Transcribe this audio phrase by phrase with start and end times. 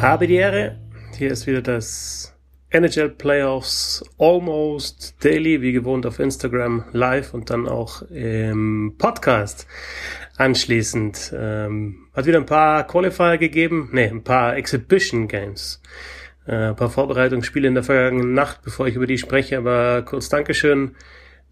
[0.00, 0.78] Habe die Ehre.
[1.18, 2.34] Hier ist wieder das
[2.70, 9.66] NHL Playoffs Almost Daily, wie gewohnt auf Instagram live und dann auch im Podcast
[10.38, 11.34] anschließend.
[11.36, 15.82] Ähm, hat wieder ein paar Qualifier gegeben, ne, ein paar Exhibition Games.
[16.46, 20.30] Äh, ein paar Vorbereitungsspiele in der vergangenen Nacht, bevor ich über die spreche, aber kurz
[20.30, 20.96] Dankeschön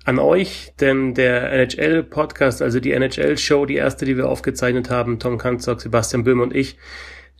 [0.07, 5.37] an euch, denn der NHL-Podcast, also die NHL-Show, die erste, die wir aufgezeichnet haben, Tom
[5.37, 6.79] Kanzog, Sebastian Böhm und ich,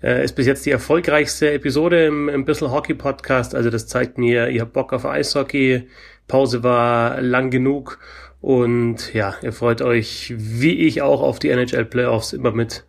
[0.03, 3.55] äh, ist bis jetzt die erfolgreichste Episode im, im Bissl Hockey Podcast.
[3.55, 5.89] Also das zeigt mir, ihr habt Bock auf Eishockey.
[6.27, 7.99] Pause war lang genug
[8.41, 12.85] und ja, ihr freut euch, wie ich auch, auf die NHL Playoffs immer mit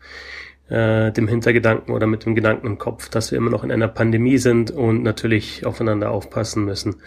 [0.70, 3.88] äh, dem Hintergedanken oder mit dem Gedanken im Kopf, dass wir immer noch in einer
[3.88, 6.98] Pandemie sind und natürlich aufeinander aufpassen müssen.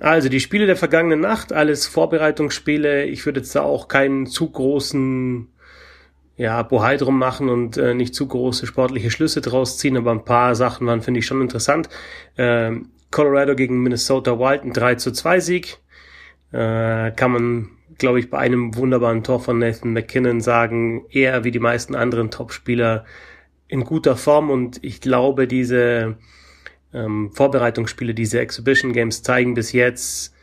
[0.00, 3.06] Also die Spiele der vergangenen Nacht, alles Vorbereitungsspiele.
[3.06, 5.48] Ich würde jetzt da auch keinen zu großen
[6.38, 10.24] ja, Bohai drum machen und äh, nicht zu große sportliche Schlüsse draus ziehen, aber ein
[10.24, 11.88] paar Sachen waren, finde ich, schon interessant.
[12.38, 15.78] Ähm, Colorado gegen Minnesota Wild, ein 3 zu 2 Sieg.
[16.52, 21.50] Äh, kann man, glaube ich, bei einem wunderbaren Tor von Nathan McKinnon sagen, eher wie
[21.50, 23.04] die meisten anderen Topspieler
[23.66, 26.16] in guter Form und ich glaube, diese
[26.94, 30.34] ähm, Vorbereitungsspiele, diese Exhibition Games zeigen bis jetzt,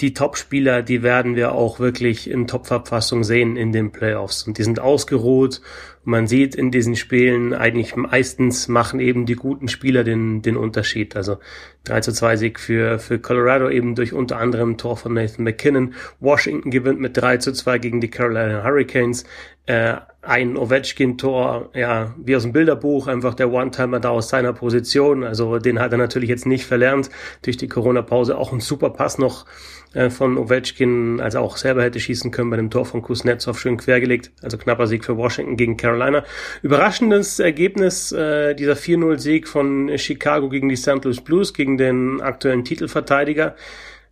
[0.00, 4.42] die Top-Spieler, die werden wir auch wirklich in Top-Verfassung sehen in den Playoffs.
[4.42, 5.60] Und die sind ausgeruht.
[6.02, 11.14] Man sieht in diesen Spielen eigentlich meistens machen eben die guten Spieler den, den Unterschied.
[11.14, 11.38] Also
[11.84, 15.94] 3 zu 2 Sieg für, für Colorado eben durch unter anderem Tor von Nathan McKinnon.
[16.18, 19.24] Washington gewinnt mit 3 zu 2 gegen die Carolina Hurricanes.
[19.66, 25.24] Äh, ein Ovechkin-Tor, ja, wie aus dem Bilderbuch, einfach der One-Timer da aus seiner Position.
[25.24, 27.10] Also den hat er natürlich jetzt nicht verlernt
[27.42, 28.38] durch die Corona-Pause.
[28.38, 29.46] Auch ein super Pass noch
[29.94, 33.58] äh, von Ovechkin, als er auch selber hätte schießen können bei dem Tor von Kuznetsov,
[33.58, 34.30] schön quergelegt.
[34.42, 36.24] Also knapper Sieg für Washington gegen Carolina.
[36.62, 41.04] Überraschendes Ergebnis, äh, dieser 4-0-Sieg von Chicago gegen die St.
[41.04, 43.56] Louis Blues, gegen den aktuellen Titelverteidiger.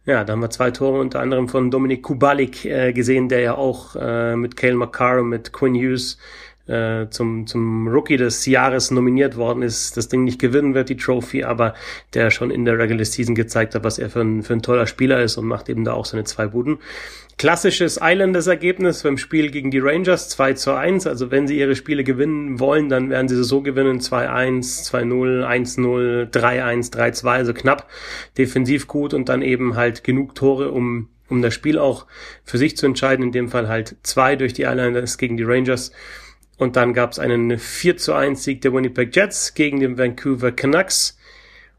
[0.06, 3.54] Ja, da haben wir zwei Tore unter anderem von Dominik Kubalik äh, gesehen, der ja
[3.54, 6.16] auch äh, mit Cale McCarr und mit Quinn Hughes
[6.70, 10.96] äh, zum, zum Rookie des Jahres nominiert worden ist, das Ding nicht gewinnen wird, die
[10.96, 11.74] Trophy, aber
[12.14, 14.86] der schon in der Regular Season gezeigt hat, was er für ein, für ein toller
[14.86, 16.78] Spieler ist und macht eben da auch seine zwei Buden.
[17.38, 21.06] Klassisches Islanders-Ergebnis beim Spiel gegen die Rangers 2 zu 1.
[21.06, 25.46] Also wenn sie ihre Spiele gewinnen wollen, dann werden sie sie so gewinnen 2-1, 2-0,
[25.46, 27.88] 1-0, 3-1, 3-2, also knapp,
[28.36, 32.06] defensiv gut und dann eben halt genug Tore, um um das Spiel auch
[32.44, 33.26] für sich zu entscheiden.
[33.26, 35.92] In dem Fall halt zwei durch die Islanders gegen die Rangers.
[36.60, 40.52] Und dann gab es einen 4 zu 1 Sieg der Winnipeg Jets gegen den Vancouver
[40.52, 41.16] Canucks.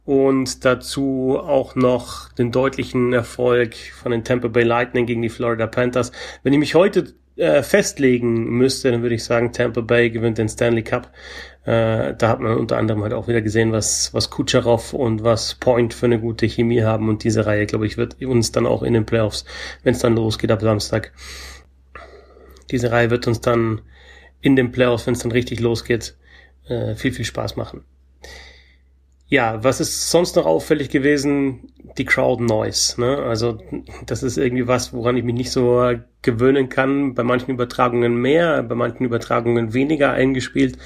[0.06, 5.68] Und dazu auch noch den deutlichen Erfolg von den Tampa Bay Lightning gegen die Florida
[5.68, 6.12] Panthers.
[6.42, 10.50] Wenn ich mich heute äh, festlegen müsste, dann würde ich sagen, Tampa Bay gewinnt den
[10.50, 11.12] Stanley Cup.
[11.64, 15.54] Äh, da hat man unter anderem halt auch wieder gesehen, was, was Kucherov und was
[15.54, 17.08] Point für eine gute Chemie haben.
[17.08, 19.46] Und diese Reihe, glaube ich, wird uns dann auch in den Playoffs,
[19.84, 21.12] wenn es dann losgeht ab Samstag,
[22.72, 23.82] diese Reihe wird uns dann
[24.42, 26.16] in den Playoffs, wenn es dann richtig losgeht,
[26.68, 27.84] äh, viel, viel Spaß machen.
[29.28, 31.72] Ja, was ist sonst noch auffällig gewesen?
[31.98, 33.00] Die Crowd Noise.
[33.00, 33.18] Ne?
[33.18, 33.60] Also
[34.06, 35.90] das ist irgendwie was, woran ich mich nicht so
[36.22, 37.14] gewöhnen kann.
[37.14, 40.78] Bei manchen Übertragungen mehr, bei manchen Übertragungen weniger eingespielt.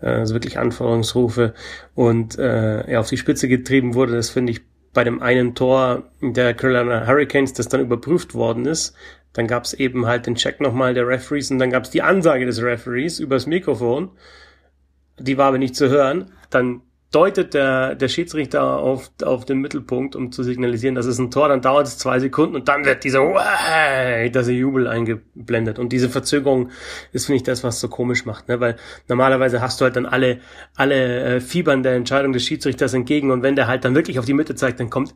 [0.00, 1.54] Also wirklich Anforderungsrufe
[1.94, 4.12] und äh, ja, auf die Spitze getrieben wurde.
[4.14, 4.60] Das finde ich
[4.92, 8.94] bei dem einen Tor der Carolina Hurricanes, das dann überprüft worden ist,
[9.32, 12.62] dann gab's eben halt den Check nochmal der Referees und dann gab's die Ansage des
[12.62, 14.10] Referees übers Mikrofon.
[15.18, 16.32] Die war aber nicht zu hören.
[16.50, 16.82] Dann
[17.12, 21.48] deutet der, der Schiedsrichter auf, auf den Mittelpunkt, um zu signalisieren, das ist ein Tor,
[21.48, 23.20] dann dauert es zwei Sekunden und dann wird dieser
[24.30, 25.78] dieser Jubel eingeblendet.
[25.78, 26.70] Und diese Verzögerung
[27.12, 28.60] ist, finde ich, das, was so komisch macht, ne?
[28.60, 28.76] weil
[29.08, 30.40] normalerweise hast du halt dann alle,
[30.74, 34.24] alle äh, Fiebern der Entscheidung des Schiedsrichters entgegen und wenn der halt dann wirklich auf
[34.24, 35.14] die Mitte zeigt, dann kommt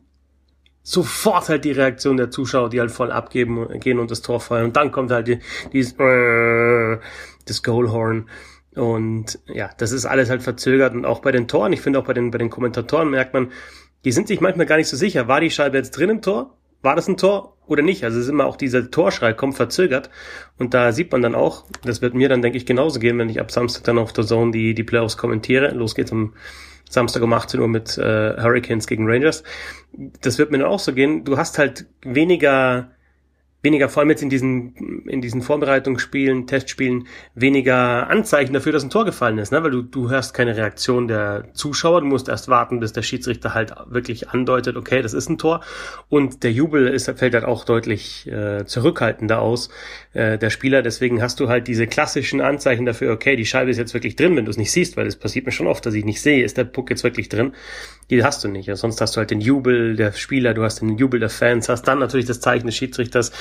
[0.83, 4.65] sofort halt die Reaktion der Zuschauer, die halt voll abgeben, gehen und das Tor feuern.
[4.65, 5.39] Und dann kommt halt die,
[5.73, 6.97] dieses, äh,
[7.45, 8.29] das Goalhorn.
[8.77, 10.93] Und ja, das ist alles halt verzögert.
[10.93, 13.51] Und auch bei den Toren, ich finde auch bei den, bei den Kommentatoren merkt man,
[14.05, 15.27] die sind sich manchmal gar nicht so sicher.
[15.27, 16.57] War die Scheibe jetzt drin im Tor?
[16.81, 18.03] War das ein Tor oder nicht?
[18.03, 20.09] Also es ist immer auch dieser Torschrei kommt verzögert.
[20.57, 23.29] Und da sieht man dann auch, das wird mir dann, denke ich, genauso gehen, wenn
[23.29, 25.71] ich ab Samstag dann auf der Zone die, die Playoffs kommentiere.
[25.71, 26.33] Los geht's um
[26.89, 29.43] Samstag um 18 Uhr mit äh, Hurricanes gegen Rangers.
[30.21, 31.25] Das wird mir dann auch so gehen.
[31.25, 32.91] Du hast halt weniger
[33.63, 38.91] weniger, vor allem jetzt in diesen, in diesen Vorbereitungsspielen, Testspielen, weniger Anzeichen dafür, dass ein
[38.91, 39.63] Tor gefallen ist, ne?
[39.63, 43.53] weil du, du hörst keine Reaktion der Zuschauer, du musst erst warten, bis der Schiedsrichter
[43.53, 45.61] halt wirklich andeutet, okay, das ist ein Tor.
[46.07, 49.69] Und der Jubel ist, fällt halt auch deutlich äh, zurückhaltender aus,
[50.13, 53.77] äh, der Spieler, deswegen hast du halt diese klassischen Anzeichen dafür, okay, die Scheibe ist
[53.77, 55.95] jetzt wirklich drin, wenn du es nicht siehst, weil es passiert mir schon oft, dass
[55.95, 57.53] ich nicht sehe, ist der Puck jetzt wirklich drin,
[58.09, 60.97] die hast du nicht, sonst hast du halt den Jubel der Spieler, du hast den
[60.97, 63.31] Jubel der Fans, hast dann natürlich das Zeichen des Schiedsrichters,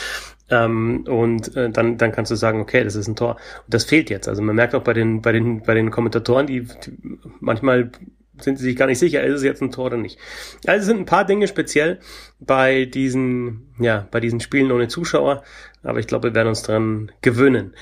[0.51, 3.37] ähm, und äh, dann, dann kannst du sagen, okay, das ist ein Tor.
[3.65, 4.29] Und das fehlt jetzt.
[4.29, 7.91] Also man merkt auch bei den, bei den, bei den Kommentatoren, die, die manchmal
[8.39, 10.19] sind sie sich gar nicht sicher, ist es jetzt ein Tor oder nicht.
[10.67, 12.01] Also es sind ein paar Dinge speziell
[12.39, 15.43] bei diesen, ja, bei diesen Spielen ohne Zuschauer,
[15.83, 17.75] aber ich glaube, wir werden uns dran gewöhnen.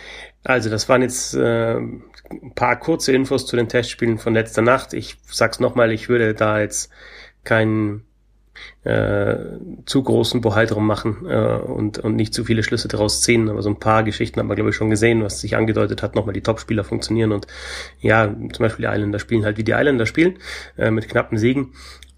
[0.45, 4.93] Also das waren jetzt äh, ein paar kurze Infos zu den Testspielen von letzter Nacht.
[4.95, 6.91] Ich sag's nochmal, ich würde da jetzt
[7.43, 8.05] keinen
[8.85, 9.37] äh,
[9.87, 13.49] zu großen Bohai drum machen äh, und, und nicht zu viele Schlüsse daraus ziehen.
[13.49, 16.15] Aber so ein paar Geschichten haben wir, glaube ich, schon gesehen, was sich angedeutet hat,
[16.15, 17.47] nochmal die Topspieler funktionieren und
[18.01, 20.39] ja, zum Beispiel die Isländer spielen halt wie die Isländer spielen,
[20.77, 21.73] äh, mit knappen Siegen.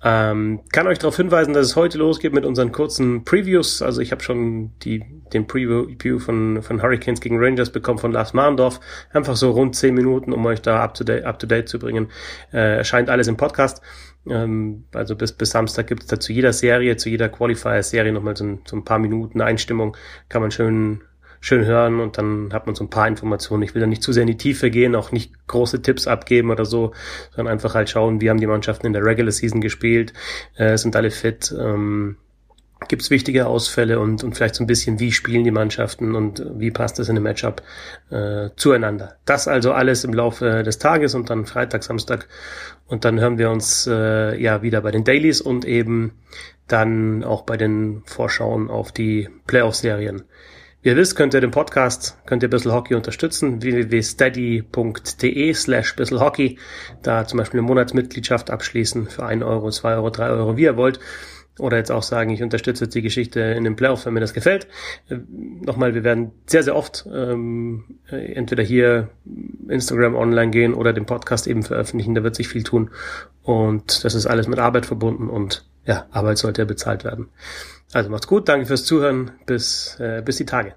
[0.08, 3.82] Ähm, kann euch darauf hinweisen, dass es heute losgeht mit unseren kurzen Previews.
[3.82, 8.32] Also ich habe schon die, den Preview von, von Hurricanes gegen Rangers bekommen von Lars
[8.32, 8.78] Marendorf.
[9.12, 11.80] Einfach so rund zehn Minuten, um euch da up to date, up to date zu
[11.80, 12.06] bringen.
[12.52, 13.82] Äh, erscheint alles im Podcast.
[14.28, 18.36] Ähm, also bis, bis Samstag gibt es da zu jeder Serie, zu jeder Qualifier-Serie nochmal
[18.36, 19.96] so so ein paar Minuten Einstimmung.
[20.28, 21.00] Kann man schön
[21.40, 23.62] schön hören und dann hat man so ein paar Informationen.
[23.62, 26.50] Ich will da nicht zu sehr in die Tiefe gehen, auch nicht große Tipps abgeben
[26.50, 26.92] oder so,
[27.34, 30.12] sondern einfach halt schauen, wie haben die Mannschaften in der Regular Season gespielt,
[30.56, 32.16] äh, sind alle fit, ähm,
[32.88, 36.44] gibt es wichtige Ausfälle und, und vielleicht so ein bisschen, wie spielen die Mannschaften und
[36.56, 37.62] wie passt das in einem Matchup
[38.10, 39.16] äh, zueinander.
[39.24, 42.28] Das also alles im Laufe des Tages und dann Freitag, Samstag
[42.86, 46.12] und dann hören wir uns äh, ja wieder bei den Dailies und eben
[46.68, 50.24] dann auch bei den Vorschauen auf die Playoff-Serien.
[50.86, 56.60] Wie ihr wisst, könnt ihr den Podcast, könnt ihr Bissl Hockey unterstützen, www.steady.de slash bisselhockey.
[57.02, 60.76] Da zum Beispiel eine Monatsmitgliedschaft abschließen für 1 Euro, 2 Euro, 3 Euro, wie ihr
[60.76, 61.00] wollt.
[61.58, 64.34] Oder jetzt auch sagen, ich unterstütze jetzt die Geschichte in den Playoffs, wenn mir das
[64.34, 64.66] gefällt.
[65.08, 69.08] Äh, nochmal, wir werden sehr, sehr oft ähm, entweder hier
[69.68, 72.14] Instagram online gehen oder den Podcast eben veröffentlichen.
[72.14, 72.90] Da wird sich viel tun.
[73.42, 77.28] Und das ist alles mit Arbeit verbunden und ja, Arbeit sollte ja bezahlt werden.
[77.92, 80.74] Also macht's gut, danke fürs Zuhören, bis, äh, bis die Tage.